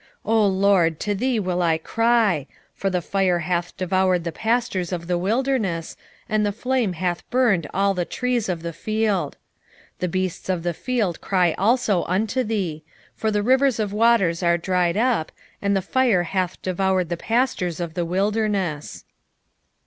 1:19 0.01 0.07
O 0.31 0.47
LORD, 0.47 0.99
to 0.99 1.13
thee 1.13 1.39
will 1.39 1.61
I 1.61 1.77
cry: 1.77 2.47
for 2.73 2.89
the 2.89 3.03
fire 3.03 3.37
hath 3.37 3.77
devoured 3.77 4.23
the 4.23 4.31
pastures 4.31 4.91
of 4.91 5.05
the 5.05 5.15
wilderness, 5.15 5.95
and 6.27 6.43
the 6.43 6.51
flame 6.51 6.93
hath 6.93 7.29
burned 7.29 7.67
all 7.71 7.93
the 7.93 8.03
trees 8.03 8.49
of 8.49 8.63
the 8.63 8.73
field. 8.73 9.33
1:20 9.99 9.99
The 9.99 10.07
beasts 10.07 10.49
of 10.49 10.63
the 10.63 10.73
field 10.73 11.21
cry 11.21 11.53
also 11.53 12.01
unto 12.05 12.43
thee: 12.43 12.83
for 13.13 13.29
the 13.29 13.43
rivers 13.43 13.77
of 13.77 13.93
waters 13.93 14.41
are 14.41 14.57
dried 14.57 14.97
up, 14.97 15.31
and 15.61 15.75
the 15.75 15.83
fire 15.83 16.23
hath 16.23 16.59
devoured 16.63 17.09
the 17.09 17.15
pastures 17.17 17.79
of 17.79 17.93
the 17.93 18.03
wilderness. 18.03 19.05